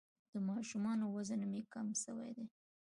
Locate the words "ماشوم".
0.47-0.85